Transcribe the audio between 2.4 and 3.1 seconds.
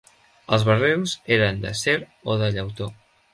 de llautó.